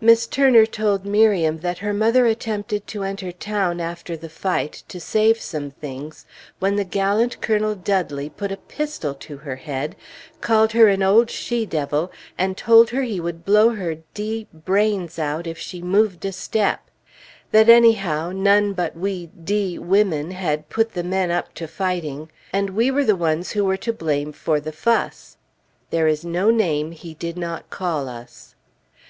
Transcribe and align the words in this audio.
Miss 0.00 0.26
Turner 0.26 0.64
told 0.64 1.04
Miriam 1.04 1.58
that 1.58 1.80
her 1.80 1.92
mother 1.92 2.24
attempted 2.24 2.86
to 2.86 3.02
enter 3.02 3.30
town 3.30 3.82
after 3.82 4.16
the 4.16 4.30
fight 4.30 4.82
to 4.88 4.98
save 4.98 5.38
some 5.42 5.72
things, 5.72 6.24
when 6.58 6.76
the 6.76 6.86
gallant 6.86 7.42
Colonel 7.42 7.74
Dudley 7.74 8.30
put 8.30 8.50
a 8.50 8.56
pistol 8.56 9.12
to 9.16 9.36
her 9.36 9.56
head, 9.56 9.94
called 10.40 10.72
her 10.72 10.88
an 10.88 11.02
old 11.02 11.28
she 11.30 11.66
devil, 11.66 12.10
and 12.38 12.56
told 12.56 12.88
her 12.88 13.02
he 13.02 13.20
would 13.20 13.44
blow 13.44 13.68
her 13.68 13.96
d 14.14 14.46
brains 14.54 15.18
out 15.18 15.46
if 15.46 15.58
she 15.58 15.82
moved 15.82 16.24
a 16.24 16.32
step; 16.32 16.90
that 17.50 17.68
anyhow, 17.68 18.30
none 18.32 18.72
but 18.72 18.96
we 18.96 19.26
d 19.26 19.78
women 19.78 20.30
had 20.30 20.70
put 20.70 20.92
the 20.94 21.04
men 21.04 21.30
up 21.30 21.52
to 21.52 21.68
fighting, 21.68 22.30
and 22.54 22.70
we 22.70 22.90
were 22.90 23.04
the 23.04 23.14
ones 23.14 23.50
who 23.52 23.66
were 23.66 23.76
to 23.76 23.92
blame 23.92 24.32
for 24.32 24.60
the 24.60 24.72
fuss. 24.72 25.36
There 25.90 26.08
is 26.08 26.24
no 26.24 26.50
name 26.50 26.92
he 26.92 27.12
did 27.12 27.36
not 27.36 27.68
call 27.68 28.08
us. 28.08 28.54